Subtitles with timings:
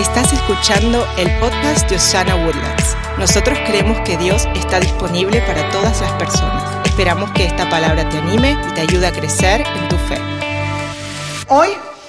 [0.00, 2.96] Estás escuchando el podcast de Osana Woodlands.
[3.18, 6.86] Nosotros creemos que Dios está disponible para todas las personas.
[6.86, 10.18] Esperamos que esta palabra te anime y te ayude a crecer en tu fe.
[11.48, 11.68] Hoy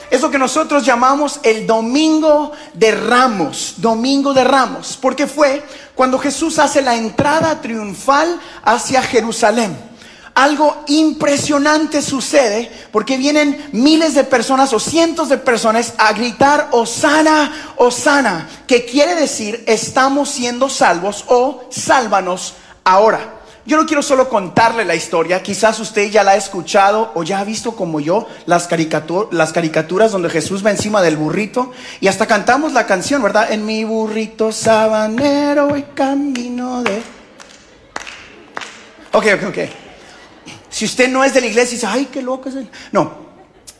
[0.09, 5.61] es lo que nosotros llamamos el Domingo de Ramos, Domingo de Ramos, porque fue
[5.93, 9.90] cuando Jesús hace la entrada triunfal hacia Jerusalén
[10.33, 17.73] algo impresionante sucede porque vienen miles de personas o cientos de personas a gritar Osana,
[17.77, 23.41] Osana, que quiere decir estamos siendo salvos o sálvanos ahora.
[23.63, 27.39] Yo no quiero solo contarle la historia, quizás usted ya la ha escuchado o ya
[27.39, 28.67] ha visto como yo las,
[29.31, 33.51] las caricaturas donde Jesús va encima del burrito y hasta cantamos la canción, ¿verdad?
[33.51, 37.03] En mi burrito sabanero y camino de...
[39.11, 39.90] Ok, ok, ok.
[40.71, 42.69] Si usted no es de la iglesia dice, ay, qué loco es él.
[42.91, 43.13] No,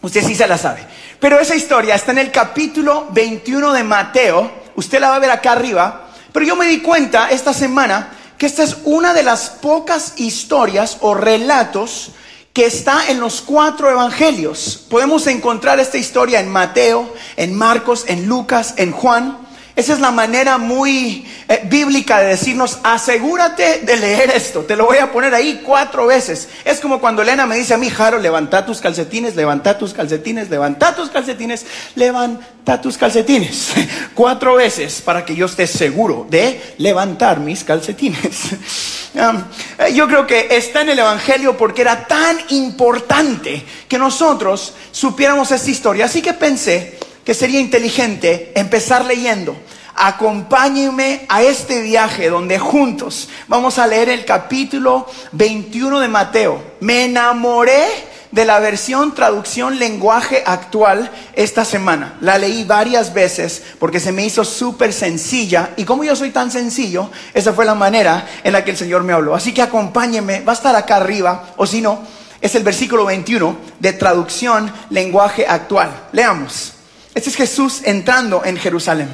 [0.02, 0.86] usted sí se la sabe.
[1.20, 4.52] Pero esa historia está en el capítulo 21 de Mateo.
[4.76, 6.10] Usted la va a ver acá arriba.
[6.34, 10.98] Pero yo me di cuenta esta semana que esta es una de las pocas historias
[11.02, 12.12] o relatos
[12.54, 14.85] que está en los cuatro evangelios.
[14.90, 19.37] Podemos encontrar esta historia en Mateo, en Marcos, en Lucas, en Juan.
[19.76, 24.62] Esa es la manera muy eh, bíblica de decirnos, asegúrate de leer esto.
[24.62, 26.50] Te lo voy a poner ahí cuatro veces.
[26.66, 30.49] Es como cuando Elena me dice a mí, Jaro, levanta tus calcetines, levanta tus calcetines,
[30.49, 33.72] levanta tus calcetines, levanta tus calcetines.
[34.14, 38.49] cuatro veces para que yo esté seguro de levantar mis calcetines.
[39.14, 45.52] Eh, yo creo que está en el Evangelio porque era tan importante que nosotros supiéramos
[45.52, 46.05] esta historia.
[46.05, 49.55] Así que pensé, que sería inteligente empezar leyendo.
[49.94, 56.64] Acompáñenme a este viaje donde juntos vamos a leer el capítulo 21 de Mateo.
[56.80, 62.18] Me enamoré de la versión traducción lenguaje actual esta semana.
[62.22, 66.50] La leí varias veces porque se me hizo súper sencilla y como yo soy tan
[66.50, 69.36] sencillo, esa fue la manera en la que el Señor me habló.
[69.36, 72.02] Así que acompáñenme, va a estar acá arriba o si no,
[72.40, 76.08] es el versículo 21 de traducción lenguaje actual.
[76.14, 76.81] Leamos.
[77.14, 79.10] Este es Jesús entrando en Jerusalén.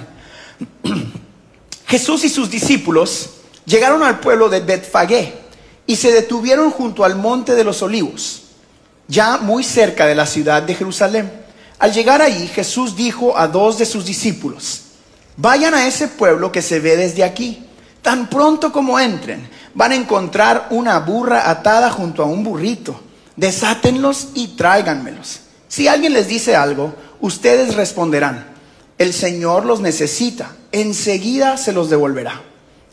[1.88, 3.30] Jesús y sus discípulos
[3.66, 5.34] llegaron al pueblo de Betfagé
[5.88, 8.44] y se detuvieron junto al monte de los olivos,
[9.08, 11.32] ya muy cerca de la ciudad de Jerusalén.
[11.80, 14.82] Al llegar allí, Jesús dijo a dos de sus discípulos,
[15.38, 17.64] vayan a ese pueblo que se ve desde aquí.
[18.02, 23.00] Tan pronto como entren, van a encontrar una burra atada junto a un burrito.
[23.36, 25.42] Desátenlos y tráiganmelos.
[25.68, 28.58] Si alguien les dice algo, ustedes responderán,
[28.98, 32.42] el Señor los necesita, enseguida se los devolverá.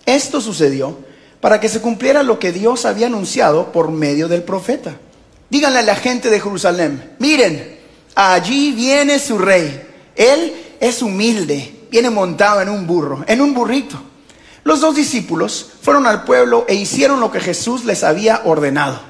[0.07, 0.99] Esto sucedió
[1.41, 4.97] para que se cumpliera lo que Dios había anunciado por medio del profeta.
[5.49, 7.79] Díganle a la gente de Jerusalén, miren,
[8.15, 9.83] allí viene su rey.
[10.15, 14.01] Él es humilde, viene montado en un burro, en un burrito.
[14.63, 19.01] Los dos discípulos fueron al pueblo e hicieron lo que Jesús les había ordenado.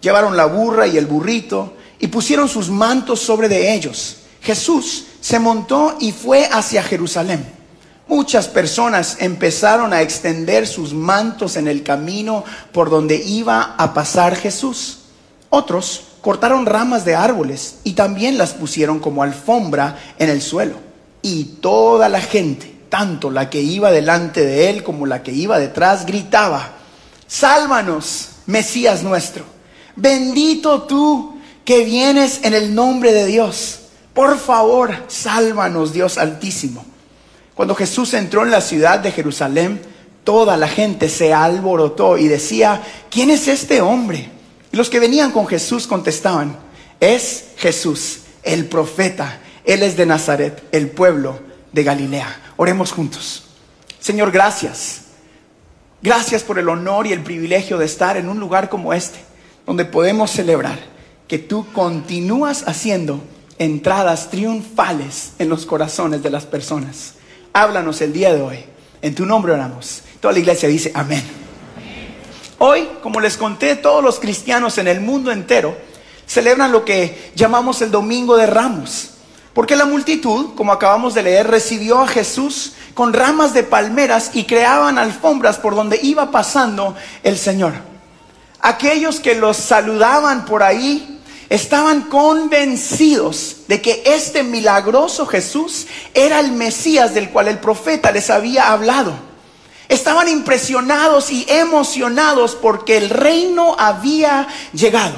[0.00, 5.38] Llevaron la burra y el burrito y pusieron sus mantos sobre de ellos Jesús se
[5.38, 7.44] montó y fue hacia Jerusalén.
[8.08, 14.34] Muchas personas empezaron a extender sus mantos en el camino por donde iba a pasar
[14.34, 14.98] Jesús.
[15.48, 20.74] Otros cortaron ramas de árboles y también las pusieron como alfombra en el suelo.
[21.22, 25.58] Y toda la gente, tanto la que iba delante de él como la que iba
[25.58, 26.72] detrás, gritaba,
[27.28, 29.44] Sálvanos, Mesías nuestro.
[29.94, 33.80] Bendito tú que vienes en el nombre de Dios.
[34.14, 36.84] Por favor, sálvanos, Dios Altísimo.
[37.54, 39.80] Cuando Jesús entró en la ciudad de Jerusalén,
[40.24, 44.30] toda la gente se alborotó y decía, ¿quién es este hombre?
[44.72, 46.56] Y los que venían con Jesús contestaban,
[47.00, 49.40] es Jesús, el profeta.
[49.64, 51.38] Él es de Nazaret, el pueblo
[51.72, 52.52] de Galilea.
[52.56, 53.44] Oremos juntos.
[54.00, 55.02] Señor, gracias.
[56.02, 59.18] Gracias por el honor y el privilegio de estar en un lugar como este,
[59.66, 60.78] donde podemos celebrar
[61.28, 63.20] que tú continúas haciendo
[63.60, 67.12] entradas triunfales en los corazones de las personas.
[67.52, 68.64] Háblanos el día de hoy.
[69.02, 70.00] En tu nombre oramos.
[70.18, 71.22] Toda la iglesia dice amén.
[72.58, 75.76] Hoy, como les conté, todos los cristianos en el mundo entero
[76.26, 79.10] celebran lo que llamamos el Domingo de Ramos.
[79.52, 84.44] Porque la multitud, como acabamos de leer, recibió a Jesús con ramas de palmeras y
[84.44, 87.74] creaban alfombras por donde iba pasando el Señor.
[88.60, 91.19] Aquellos que los saludaban por ahí
[91.50, 98.30] estaban convencidos de que este milagroso Jesús era el Mesías del cual el profeta les
[98.30, 99.12] había hablado.
[99.88, 105.16] Estaban impresionados y emocionados porque el reino había llegado.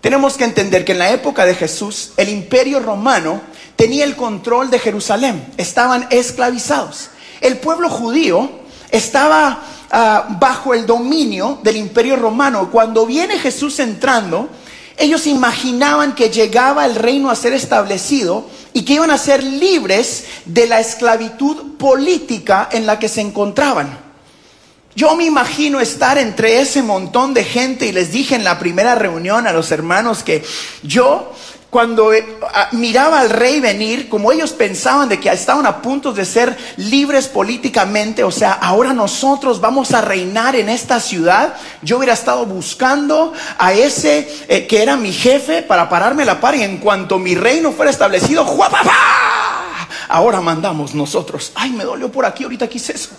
[0.00, 3.40] Tenemos que entender que en la época de Jesús el imperio romano
[3.76, 7.10] tenía el control de Jerusalén, estaban esclavizados.
[7.40, 8.50] El pueblo judío
[8.90, 9.62] estaba
[9.92, 12.68] ah, bajo el dominio del imperio romano.
[12.72, 14.48] Cuando viene Jesús entrando,
[14.96, 20.24] ellos imaginaban que llegaba el reino a ser establecido y que iban a ser libres
[20.44, 23.98] de la esclavitud política en la que se encontraban.
[24.94, 28.94] Yo me imagino estar entre ese montón de gente y les dije en la primera
[28.94, 30.44] reunión a los hermanos que
[30.82, 31.32] yo
[31.72, 32.22] cuando eh,
[32.72, 37.28] miraba al rey venir, como ellos pensaban de que estaban a punto de ser libres
[37.28, 43.32] políticamente, o sea, ahora nosotros vamos a reinar en esta ciudad, yo hubiera estado buscando
[43.56, 47.34] a ese eh, que era mi jefe para pararme la par y en cuanto mi
[47.34, 48.92] reino fuera establecido, ¡juapapá!
[50.08, 51.52] Ahora mandamos nosotros.
[51.54, 53.12] Ay, me dolió por aquí, ahorita quise eso.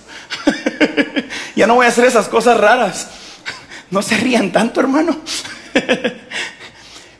[1.56, 3.08] ya no voy a hacer esas cosas raras.
[3.90, 5.18] No se rían tanto, hermano.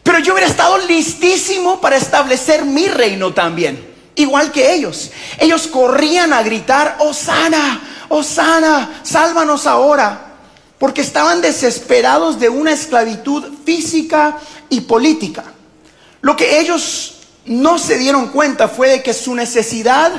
[0.04, 3.84] Pero yo hubiera estado listísimo para establecer mi reino también,
[4.16, 5.12] igual que ellos.
[5.40, 10.34] Ellos corrían a gritar, Osana, Osana, sálvanos ahora,
[10.78, 14.38] porque estaban desesperados de una esclavitud física
[14.70, 15.46] y política.
[16.22, 17.16] Lo que ellos
[17.46, 20.12] no se dieron cuenta fue de que su necesidad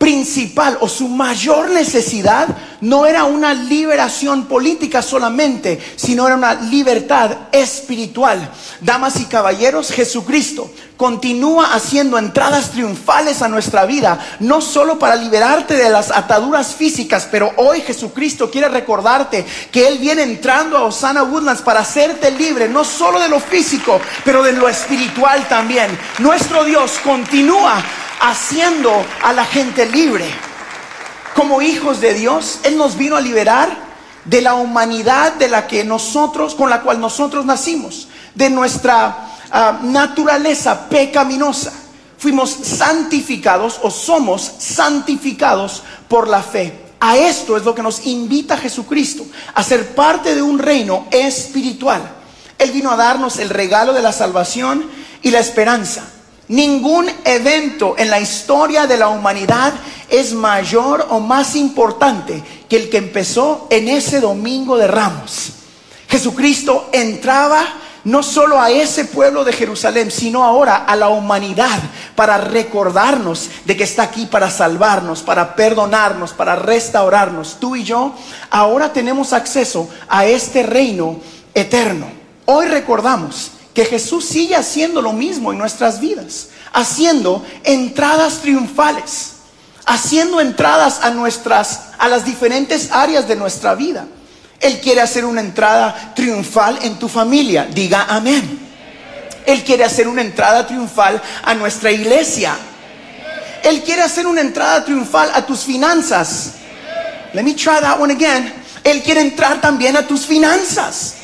[0.00, 2.48] principal o su mayor necesidad
[2.80, 8.50] no era una liberación política solamente, sino era una libertad espiritual.
[8.80, 15.74] Damas y caballeros, Jesucristo continúa haciendo entradas triunfales a nuestra vida, no solo para liberarte
[15.74, 21.24] de las ataduras físicas, pero hoy Jesucristo quiere recordarte que Él viene entrando a Osana
[21.24, 25.90] Woodlands para hacerte libre, no solo de lo físico, pero de lo espiritual también.
[26.20, 27.82] Nuestro Dios continúa
[28.20, 30.26] haciendo a la gente libre.
[31.34, 33.90] Como hijos de Dios, Él nos vino a liberar
[34.24, 39.80] de la humanidad de la que nosotros, con la cual nosotros nacimos, de nuestra ah,
[39.82, 41.72] naturaleza pecaminosa.
[42.18, 46.90] Fuimos santificados o somos santificados por la fe.
[47.00, 49.24] A esto es lo que nos invita Jesucristo,
[49.54, 52.02] a ser parte de un reino espiritual.
[52.58, 54.84] Él vino a darnos el regalo de la salvación
[55.22, 56.04] y la esperanza.
[56.50, 59.72] Ningún evento en la historia de la humanidad
[60.08, 65.52] es mayor o más importante que el que empezó en ese domingo de Ramos.
[66.08, 67.64] Jesucristo entraba
[68.02, 71.78] no solo a ese pueblo de Jerusalén, sino ahora a la humanidad
[72.16, 77.58] para recordarnos de que está aquí para salvarnos, para perdonarnos, para restaurarnos.
[77.60, 78.12] Tú y yo
[78.50, 81.20] ahora tenemos acceso a este reino
[81.54, 82.10] eterno.
[82.46, 83.52] Hoy recordamos
[83.84, 89.32] Jesús sigue haciendo lo mismo en nuestras vidas, haciendo entradas triunfales,
[89.86, 94.06] haciendo entradas a nuestras a las diferentes áreas de nuestra vida.
[94.58, 98.58] Él quiere hacer una entrada triunfal en tu familia, diga amén.
[99.46, 102.56] Él quiere hacer una entrada triunfal a nuestra iglesia.
[103.62, 106.52] Él quiere hacer una entrada triunfal a tus finanzas.
[107.32, 108.52] Let me try that one again.
[108.84, 111.14] Él quiere entrar también a tus finanzas.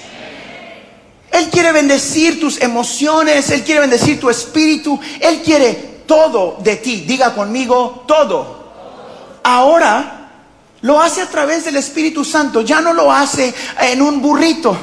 [1.37, 5.75] Él quiere bendecir tus emociones, Él quiere bendecir tu espíritu, Él quiere
[6.07, 7.03] todo de ti.
[7.03, 8.65] Diga conmigo, todo.
[9.43, 10.31] Ahora
[10.81, 13.53] lo hace a través del Espíritu Santo, ya no lo hace
[13.83, 14.77] en un burrito,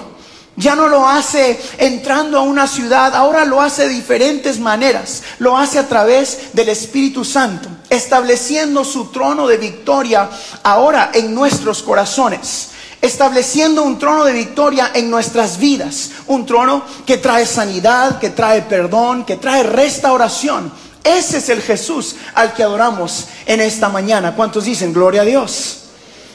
[0.55, 5.57] ya no lo hace entrando a una ciudad, ahora lo hace de diferentes maneras, lo
[5.57, 10.29] hace a través del Espíritu Santo, estableciendo su trono de victoria
[10.61, 12.72] ahora en nuestros corazones
[13.03, 18.61] estableciendo un trono de victoria en nuestras vidas, un trono que trae sanidad, que trae
[18.61, 20.71] perdón, que trae restauración.
[21.03, 24.33] Ese es el Jesús al que adoramos en esta mañana.
[24.37, 25.79] ¿Cuántos dicen gloria a Dios?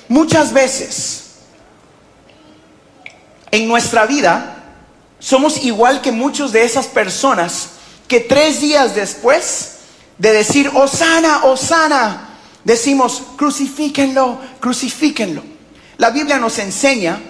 [0.09, 1.23] Muchas veces
[3.51, 4.75] en nuestra vida
[5.19, 7.69] somos igual que muchos de esas personas
[8.07, 9.79] que tres días después
[10.19, 12.29] de decir, Osana, Osana,
[12.63, 15.58] decimos, crucifíquenlo, crucifíquenlo.
[15.99, 17.21] La Biblia nos enseña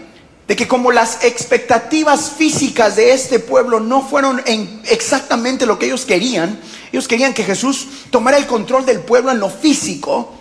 [0.46, 5.86] de que como las expectativas físicas de este pueblo no fueron en exactamente lo que
[5.86, 6.60] ellos querían,
[6.92, 10.34] ellos querían que Jesús tomara el control del pueblo en lo físico.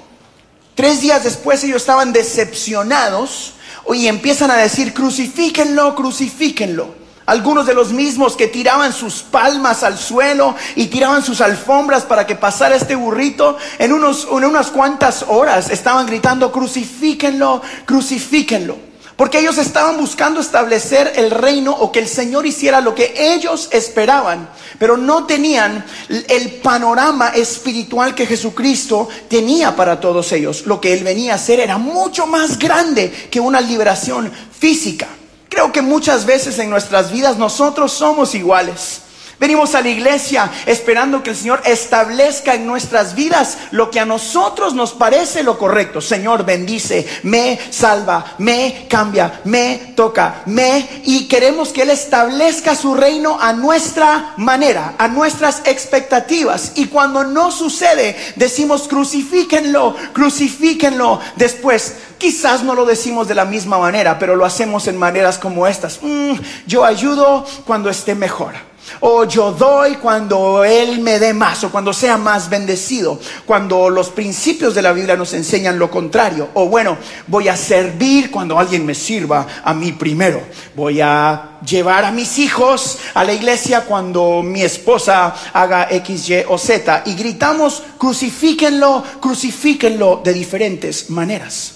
[0.75, 3.53] Tres días después ellos estaban decepcionados
[3.93, 7.06] y empiezan a decir, crucifíquenlo, crucifíquenlo.
[7.27, 12.25] Algunos de los mismos que tiraban sus palmas al suelo y tiraban sus alfombras para
[12.25, 18.77] que pasara este burrito, en, unos, en unas cuantas horas estaban gritando, crucifíquenlo, crucifíquenlo.
[19.17, 23.67] Porque ellos estaban buscando establecer el reino o que el Señor hiciera lo que ellos
[23.73, 24.47] esperaban,
[24.79, 25.83] pero no tenían
[26.29, 30.65] el panorama espiritual que Jesucristo tenía para todos ellos.
[30.65, 35.09] Lo que Él venía a hacer era mucho más grande que una liberación física.
[35.57, 39.01] Creo que muchas veces en nuestras vidas nosotros somos iguales.
[39.39, 44.05] Venimos a la iglesia esperando que el Señor establezca en nuestras vidas lo que a
[44.05, 46.01] nosotros nos parece lo correcto.
[46.01, 51.01] Señor, bendice, me salva, me cambia, me toca, me...
[51.03, 56.71] Y queremos que Él establezca su reino a nuestra manera, a nuestras expectativas.
[56.73, 61.19] Y cuando no sucede, decimos crucifíquenlo, crucifíquenlo.
[61.35, 65.67] Después, quizás no lo decimos de la misma manera, pero lo hacemos en maneras como
[65.67, 65.99] estas.
[66.01, 66.33] Mm,
[66.65, 68.55] yo ayudo cuando esté mejor.
[68.99, 74.09] O yo doy cuando Él me dé más, o cuando sea más bendecido, cuando los
[74.09, 76.49] principios de la Biblia nos enseñan lo contrario.
[76.53, 80.41] O bueno, voy a servir cuando alguien me sirva a mí primero.
[80.75, 86.43] Voy a llevar a mis hijos a la iglesia cuando mi esposa haga X, Y
[86.47, 87.03] o Z.
[87.05, 91.73] Y gritamos, crucifíquenlo, crucifíquenlo de diferentes maneras.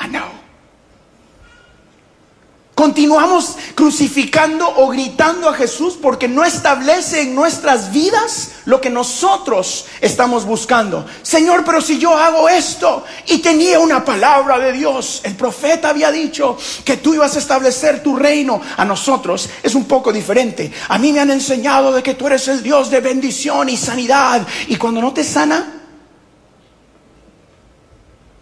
[0.00, 0.33] I know.
[2.74, 9.86] Continuamos crucificando o gritando a Jesús porque no establece en nuestras vidas lo que nosotros
[10.00, 11.06] estamos buscando.
[11.22, 16.10] Señor, pero si yo hago esto y tenía una palabra de Dios, el profeta había
[16.10, 18.60] dicho que tú ibas a establecer tu reino.
[18.76, 20.72] A nosotros es un poco diferente.
[20.88, 24.44] A mí me han enseñado de que tú eres el Dios de bendición y sanidad.
[24.66, 25.80] Y cuando no te sana,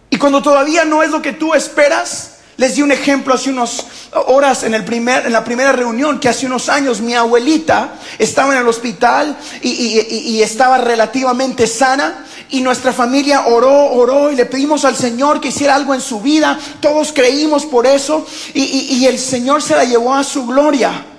[0.09, 3.85] y cuando todavía no es lo que tú esperas, les di un ejemplo hace unas
[4.27, 8.53] horas en, el primer, en la primera reunión que hace unos años mi abuelita estaba
[8.53, 14.85] en el hospital y, estaba relativamente sana y nuestra familia oró, oró y le pedimos
[14.85, 16.59] al Señor que hiciera algo en su vida.
[16.79, 21.12] Todos creímos por eso y el Señor se la llevó a su gloria.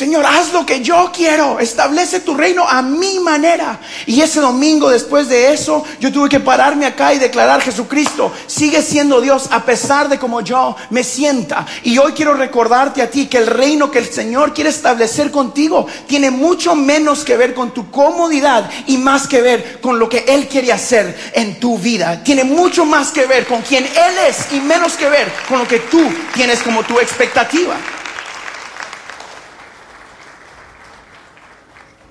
[0.00, 3.78] Señor, haz lo que yo quiero, establece tu reino a mi manera.
[4.06, 8.80] Y ese domingo después de eso, yo tuve que pararme acá y declarar, Jesucristo sigue
[8.80, 11.66] siendo Dios a pesar de como yo me sienta.
[11.82, 15.86] Y hoy quiero recordarte a ti que el reino que el Señor quiere establecer contigo
[16.08, 20.24] tiene mucho menos que ver con tu comodidad y más que ver con lo que
[20.28, 22.24] Él quiere hacer en tu vida.
[22.24, 25.68] Tiene mucho más que ver con quien Él es y menos que ver con lo
[25.68, 26.02] que tú
[26.32, 27.76] tienes como tu expectativa.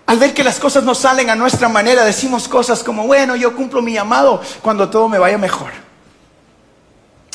[0.09, 3.55] Al ver que las cosas no salen a nuestra manera, decimos cosas como, bueno, yo
[3.55, 5.71] cumplo mi llamado cuando todo me vaya mejor.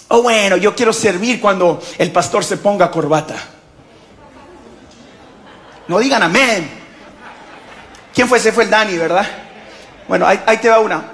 [0.09, 3.37] O bueno, yo quiero servir cuando el pastor se ponga corbata.
[5.87, 6.69] No digan amén.
[8.13, 8.51] ¿Quién fue ese?
[8.51, 9.25] Fue el Dani, ¿verdad?
[10.09, 11.13] Bueno, ahí, ahí te va una.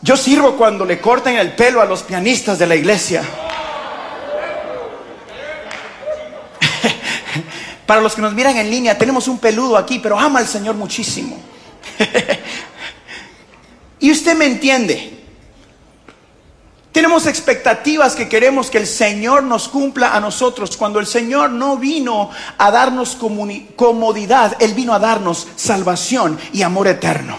[0.00, 3.22] Yo sirvo cuando le corten el pelo a los pianistas de la iglesia.
[7.90, 10.76] Para los que nos miran en línea, tenemos un peludo aquí, pero ama al Señor
[10.76, 11.36] muchísimo.
[13.98, 15.24] y usted me entiende.
[16.92, 20.76] Tenemos expectativas que queremos que el Señor nos cumpla a nosotros.
[20.76, 23.18] Cuando el Señor no vino a darnos
[23.74, 27.36] comodidad, Él vino a darnos salvación y amor eterno.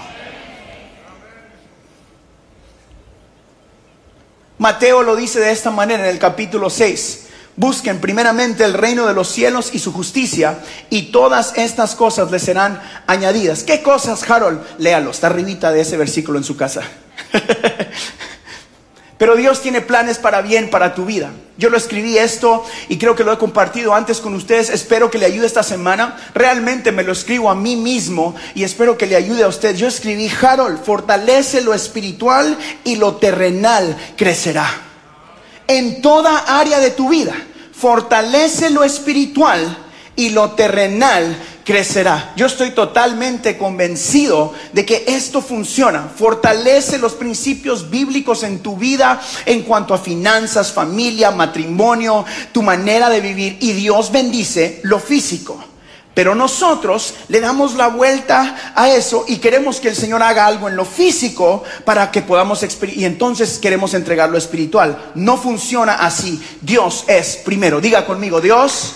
[4.58, 7.21] Mateo lo dice de esta manera en el capítulo 6.
[7.56, 12.44] Busquen primeramente el reino de los cielos y su justicia, y todas estas cosas les
[12.44, 13.64] serán añadidas.
[13.64, 14.62] ¿Qué cosas, Harold?
[14.78, 16.82] Léalo, está arribita de ese versículo en su casa.
[19.22, 21.30] Pero Dios tiene planes para bien para tu vida.
[21.56, 24.72] Yo lo escribí esto y creo que lo he compartido antes con ustedes.
[24.72, 26.18] Espero que le ayude esta semana.
[26.34, 29.76] Realmente me lo escribo a mí mismo y espero que le ayude a usted.
[29.76, 34.91] Yo escribí, Harold, fortalece lo espiritual y lo terrenal crecerá.
[35.72, 37.34] En toda área de tu vida
[37.72, 39.78] fortalece lo espiritual
[40.18, 42.34] y lo terrenal crecerá.
[42.36, 46.12] Yo estoy totalmente convencido de que esto funciona.
[46.14, 53.10] Fortalece los principios bíblicos en tu vida en cuanto a finanzas, familia, matrimonio, tu manera
[53.10, 55.71] de vivir y Dios bendice lo físico.
[56.14, 60.68] Pero nosotros le damos la vuelta a eso y queremos que el Señor haga algo
[60.68, 65.12] en lo físico para que podamos y entonces queremos entregar lo espiritual.
[65.16, 66.44] No funciona así.
[66.62, 67.80] Dios es primero.
[67.80, 68.94] Diga conmigo, Dios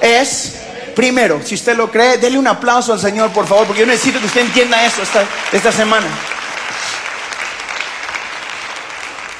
[0.00, 0.54] es
[0.94, 1.40] primero.
[1.44, 4.26] Si usted lo cree, déle un aplauso al Señor, por favor, porque yo necesito que
[4.26, 6.06] usted entienda eso esta, esta semana.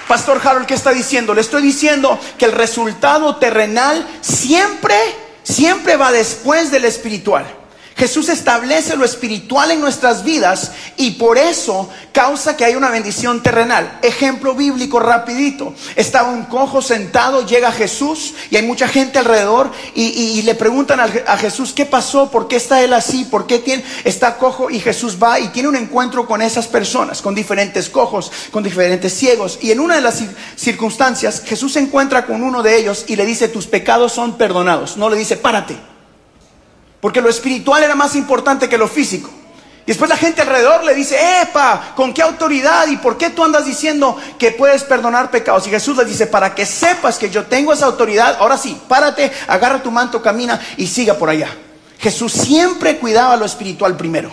[0.09, 1.33] Pastor Harold, ¿qué está diciendo?
[1.33, 4.95] Le estoy diciendo que el resultado terrenal siempre
[5.43, 7.62] siempre va después del espiritual.
[8.03, 13.45] Jesús establece lo espiritual en nuestras vidas y por eso causa que haya una bendición
[13.45, 14.01] terrenal.
[14.03, 15.73] Ejemplo bíblico rapidito.
[15.95, 21.37] Estaba un cojo sentado, llega Jesús y hay mucha gente alrededor y, le preguntan a,
[21.37, 22.29] Jesús, ¿qué pasó?
[22.29, 23.25] ¿Por qué está él así?
[23.25, 24.69] ¿Por qué tiene, está cojo?
[24.69, 29.15] Y Jesús va y tiene un encuentro con esas personas, con diferentes cojos, con diferentes
[29.15, 29.61] ciegos.
[29.63, 30.21] Y en una de las
[30.57, 34.97] circunstancias, Jesús se encuentra con uno de ellos y le dice, tus pecados son perdonados.
[34.97, 35.92] No le dice, párate
[37.03, 39.29] porque lo espiritual era más importante que lo físico.
[39.85, 43.43] Y después la gente alrededor le dice, epa, ¿con qué autoridad y por qué tú
[43.43, 45.67] andas diciendo que puedes perdonar pecados?
[45.67, 49.33] Y Jesús les dice, para que sepas que yo tengo esa autoridad, ahora sí, párate,
[49.49, 51.49] agarra tu manto, camina y siga por allá.
[51.99, 54.31] Jesús siempre cuidaba lo espiritual primero.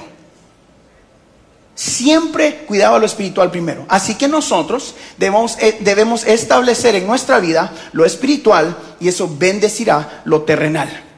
[1.74, 3.84] Siempre cuidaba lo espiritual primero.
[3.90, 10.22] Así que nosotros debemos, eh, debemos establecer en nuestra vida lo espiritual y eso bendecirá
[10.26, 11.09] lo terrenal.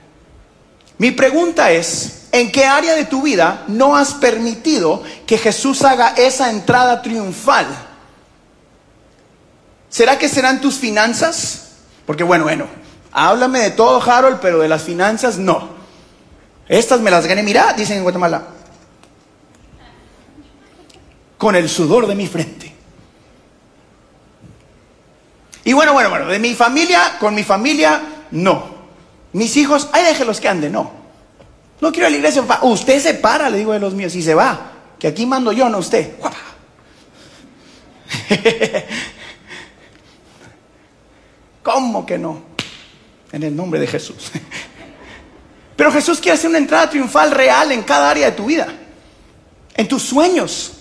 [1.01, 6.13] Mi pregunta es, ¿en qué área de tu vida no has permitido que Jesús haga
[6.15, 7.65] esa entrada triunfal?
[9.89, 11.69] ¿Será que serán tus finanzas?
[12.05, 12.67] Porque bueno, bueno,
[13.11, 15.69] háblame de todo, Harold, pero de las finanzas no.
[16.67, 18.43] Estas me las gané, mira, dicen en Guatemala,
[21.39, 22.75] con el sudor de mi frente.
[25.63, 28.70] Y bueno, bueno, bueno, de mi familia, con mi familia, no.
[29.33, 30.91] Mis hijos, ay, déjelos que anden, no.
[31.79, 34.35] No quiero ir la iglesia, Usted se para, le digo de los míos, y se
[34.35, 34.71] va.
[34.99, 36.11] Que aquí mando yo, no usted.
[41.63, 42.43] ¿Cómo que no?
[43.31, 44.31] En el nombre de Jesús.
[45.75, 48.67] Pero Jesús quiere hacer una entrada triunfal real en cada área de tu vida.
[49.73, 50.73] En tus sueños.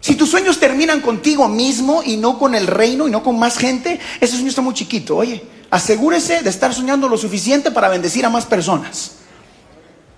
[0.00, 3.58] Si tus sueños terminan contigo mismo y no con el reino y no con más
[3.58, 5.16] gente, ese sueño está muy chiquito.
[5.16, 9.12] Oye, asegúrese de estar soñando lo suficiente para bendecir a más personas.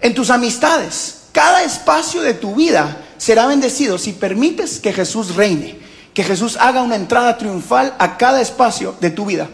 [0.01, 5.79] En tus amistades, cada espacio de tu vida será bendecido si permites que Jesús reine,
[6.15, 9.49] que Jesús haga una entrada triunfal a cada espacio de tu vida.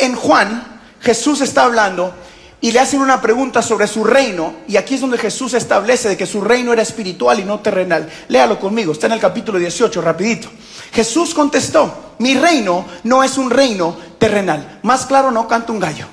[0.00, 2.14] En Juan, Jesús está hablando
[2.62, 6.16] y le hacen una pregunta sobre su reino, y aquí es donde Jesús establece de
[6.16, 8.08] que su reino era espiritual y no terrenal.
[8.28, 10.48] Léalo conmigo, está en el capítulo 18, rapidito.
[10.92, 14.78] Jesús contestó, mi reino no es un reino terrenal.
[14.84, 16.06] Más claro no canta un gallo.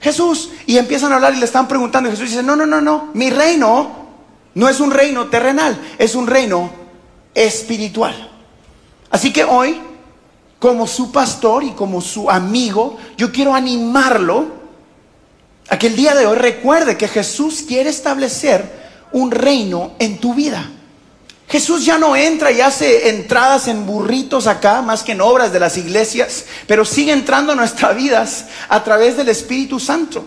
[0.00, 2.80] Jesús, y empiezan a hablar y le están preguntando, y Jesús dice, no, no, no,
[2.80, 4.08] no, mi reino
[4.56, 6.72] no es un reino terrenal, es un reino
[7.32, 8.30] espiritual.
[9.12, 9.80] Así que hoy,
[10.58, 14.61] como su pastor y como su amigo, yo quiero animarlo
[15.68, 18.64] a que el día de hoy recuerde que Jesús quiere establecer
[19.12, 20.70] un reino en tu vida.
[21.48, 25.60] Jesús ya no entra y hace entradas en burritos acá, más que en obras de
[25.60, 30.24] las iglesias, pero sigue entrando en nuestras vidas a través del Espíritu Santo.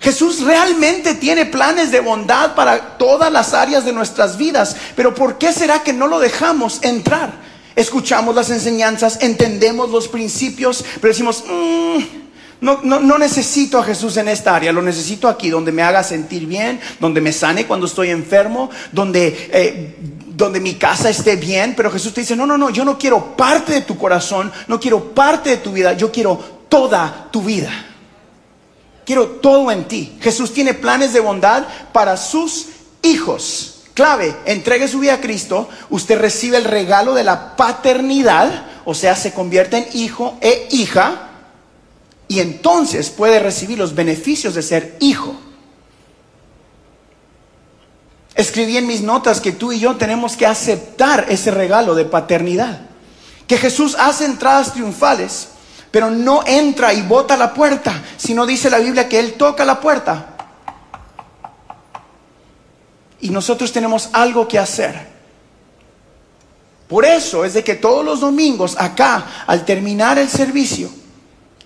[0.00, 5.36] Jesús realmente tiene planes de bondad para todas las áreas de nuestras vidas, pero ¿por
[5.36, 7.34] qué será que no lo dejamos entrar?
[7.76, 12.21] Escuchamos las enseñanzas, entendemos los principios, pero decimos, mmm,
[12.62, 16.46] no, no, necesito a Jesús en esta área, lo necesito aquí, donde me haga sentir
[16.46, 19.96] bien, donde me sane cuando estoy enfermo, donde, eh,
[20.28, 21.74] donde mi casa esté bien.
[21.76, 24.78] Pero Jesús te dice, no, no, no, yo no quiero parte de tu corazón, no
[24.78, 27.70] quiero parte de tu vida, yo quiero toda tu vida.
[29.04, 30.16] Quiero todo en ti.
[30.20, 32.66] Jesús tiene planes de bondad para sus
[33.02, 33.82] hijos.
[33.94, 39.16] Clave, entregue su vida a Cristo, usted recibe el regalo de la paternidad, o sea,
[39.16, 41.30] se convierte en hijo e hija
[42.32, 45.36] y entonces puede recibir los beneficios de ser hijo.
[48.34, 52.86] Escribí en mis notas que tú y yo tenemos que aceptar ese regalo de paternidad.
[53.46, 55.48] Que Jesús hace entradas triunfales,
[55.90, 59.78] pero no entra y bota la puerta, sino dice la Biblia que Él toca la
[59.78, 60.34] puerta.
[63.20, 65.06] Y nosotros tenemos algo que hacer.
[66.88, 71.01] Por eso es de que todos los domingos acá, al terminar el servicio,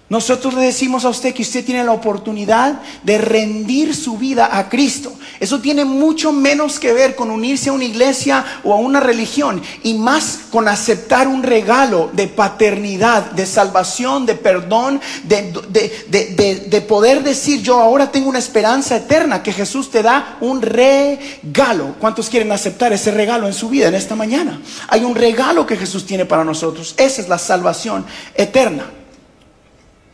[0.09, 4.69] nosotros le decimos a usted que usted tiene la oportunidad de rendir su vida a
[4.69, 5.13] Cristo.
[5.41, 9.61] Eso tiene mucho menos que ver con unirse a una iglesia o a una religión
[9.83, 17.61] y más con aceptar un regalo de paternidad, de salvación, de perdón, de, poder decir
[17.63, 21.97] yo ahora tengo una esperanza eterna, que Jesús te da un regalo.
[21.99, 24.61] ¿Cuántos quieren aceptar ese regalo en su vida en esta mañana?
[24.87, 26.95] Hay un regalo que Jesús tiene para nosotros.
[26.97, 28.85] Esa es la salvación eterna.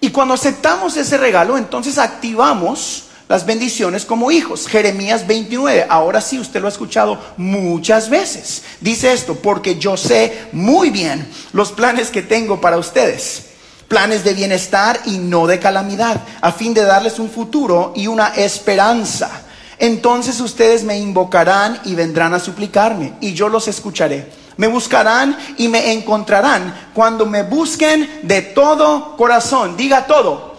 [0.03, 4.67] Y cuando aceptamos ese regalo, entonces activamos las bendiciones como hijos.
[4.67, 8.65] Jeremías 29, ahora sí, usted lo ha escuchado muchas veces.
[8.81, 13.45] Dice esto, porque yo sé muy bien los planes que tengo para ustedes
[13.87, 18.29] planes de bienestar y no de calamidad, a fin de darles un futuro y una
[18.29, 19.43] esperanza.
[19.79, 24.42] Entonces ustedes me invocarán y vendrán a suplicarme, y yo los escucharé.
[24.57, 29.77] Me buscarán y me encontrarán cuando me busquen de todo corazón.
[29.77, 30.53] Diga todo.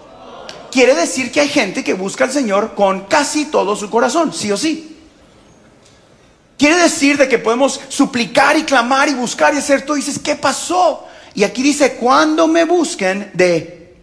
[0.72, 4.52] Quiere decir que hay gente que busca al Señor con casi todo su corazón, sí
[4.52, 4.98] o sí.
[6.58, 9.96] Quiere decir de que podemos suplicar y clamar y buscar y hacer todo.
[9.96, 11.06] Dices, ¿qué pasó?
[11.36, 13.98] Y aquí dice, cuando me busquen de...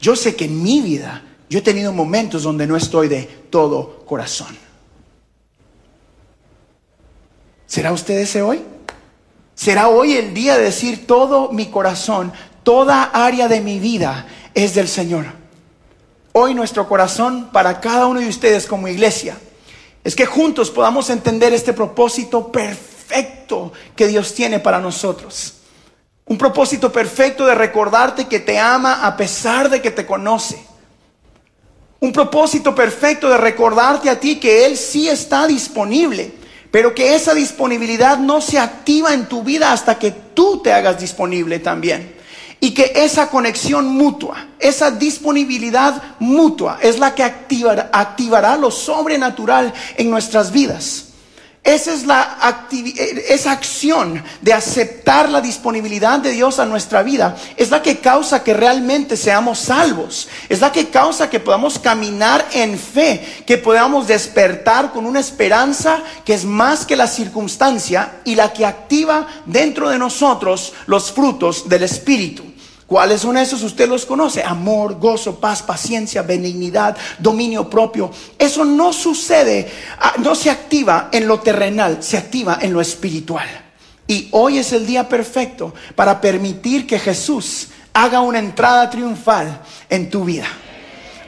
[0.00, 4.04] Yo sé que en mi vida yo he tenido momentos donde no estoy de todo
[4.04, 4.56] corazón.
[7.66, 8.62] ¿Será usted ese hoy?
[9.54, 14.74] ¿Será hoy el día de decir todo mi corazón, toda área de mi vida es
[14.74, 15.26] del Señor?
[16.32, 19.38] Hoy nuestro corazón para cada uno de ustedes como iglesia
[20.02, 25.54] es que juntos podamos entender este propósito perfecto que Dios tiene para nosotros.
[26.26, 30.58] Un propósito perfecto de recordarte que te ama a pesar de que te conoce.
[32.00, 36.43] Un propósito perfecto de recordarte a ti que Él sí está disponible
[36.74, 41.00] pero que esa disponibilidad no se activa en tu vida hasta que tú te hagas
[41.00, 42.16] disponible también.
[42.58, 50.10] Y que esa conexión mutua, esa disponibilidad mutua es la que activará, lo sobrenatural en
[50.10, 51.10] nuestras vidas.
[51.64, 52.66] Esa es la
[53.26, 58.44] esa acción de aceptar la disponibilidad de Dios a nuestra vida es la que causa
[58.44, 60.28] que realmente seamos salvos.
[60.50, 66.02] Es la que causa que podamos caminar en fe, que podamos despertar con una esperanza
[66.26, 71.66] que es más que la circunstancia y la que activa dentro de nosotros los frutos
[71.66, 72.53] del Espíritu.
[72.94, 73.60] ¿Cuáles son esos?
[73.64, 74.44] Usted los conoce.
[74.44, 78.12] Amor, gozo, paz, paciencia, benignidad, dominio propio.
[78.38, 83.48] Eso no sucede, ah, no se activa en lo terrenal, se activa en lo espiritual.
[84.06, 90.08] Y hoy es el día perfecto para permitir que Jesús haga una entrada triunfal en
[90.08, 90.46] tu vida.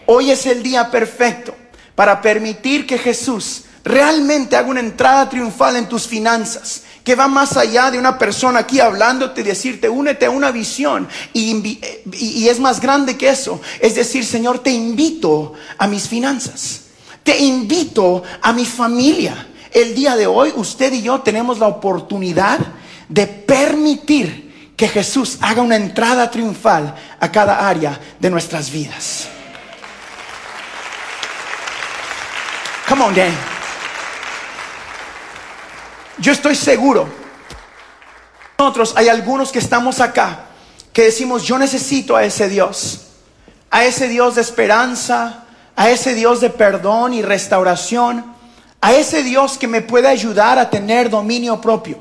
[0.06, 1.52] Hoy es el día perfecto
[1.96, 7.56] para permitir que Jesús realmente haga una entrada triunfal en tus finanzas, que va más
[7.56, 11.06] allá de una persona aquí hablándote y decirte, únete a una visión.
[11.32, 11.78] Y,
[12.12, 13.60] y, es más grande que eso.
[13.78, 16.80] Es decir, Señor, te invito a mis finanzas.
[17.22, 19.46] Te invito a mi familia.
[19.70, 22.58] El día de hoy usted y yo tenemos la oportunidad
[23.08, 29.28] de permitir que Jesús haga una entrada triunfal a cada área de nuestras vidas.
[32.88, 33.55] Come on, Dan.
[36.18, 37.06] Yo estoy seguro.
[38.58, 40.46] Nosotros hay algunos que estamos acá
[40.92, 43.08] que decimos, yo necesito a ese Dios,
[43.70, 45.44] a ese Dios de esperanza,
[45.76, 48.24] a ese Dios de perdón y restauración,
[48.80, 51.98] a ese Dios que me puede ayudar a tener dominio propio.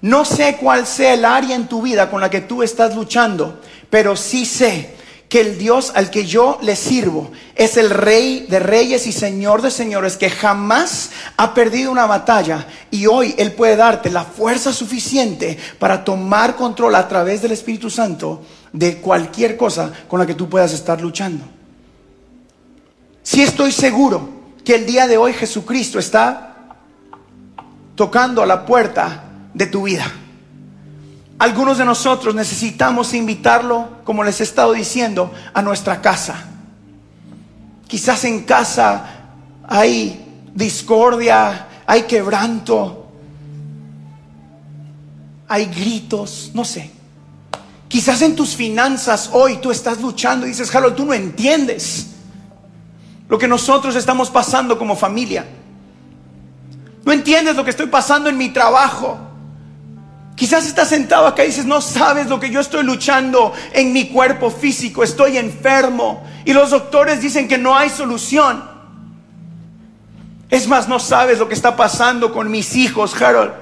[0.00, 3.60] No sé cuál sea el área en tu vida con la que tú estás luchando,
[3.88, 4.96] pero sí sé
[5.28, 9.62] que el Dios al que yo le sirvo es el Rey de Reyes y Señor
[9.62, 14.72] de Señores que jamás ha perdido una batalla y hoy Él puede darte la fuerza
[14.72, 20.34] suficiente para tomar control a través del Espíritu Santo de cualquier cosa con la que
[20.34, 21.44] tú puedas estar luchando.
[23.22, 24.28] Si estoy seguro
[24.64, 26.76] que el día de hoy Jesucristo está
[27.94, 30.10] tocando a la puerta de tu vida.
[31.44, 36.42] Algunos de nosotros necesitamos invitarlo, como les he estado diciendo, a nuestra casa.
[37.86, 39.26] Quizás en casa
[39.68, 43.08] hay discordia, hay quebranto,
[45.46, 46.90] hay gritos, no sé.
[47.88, 52.06] Quizás en tus finanzas hoy tú estás luchando y dices, Harold, tú no entiendes
[53.28, 55.46] lo que nosotros estamos pasando como familia.
[57.04, 59.33] No entiendes lo que estoy pasando en mi trabajo.
[60.36, 64.08] Quizás estás sentado acá y dices, no sabes lo que yo estoy luchando en mi
[64.08, 68.68] cuerpo físico, estoy enfermo y los doctores dicen que no hay solución.
[70.50, 73.52] Es más, no sabes lo que está pasando con mis hijos, Harold.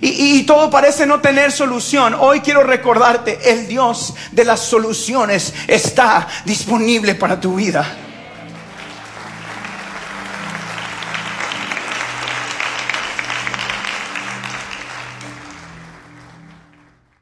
[0.00, 2.14] Y, y, todo parece no tener solución.
[2.18, 8.03] Hoy quiero recordarte, el Dios de las soluciones está disponible para tu vida.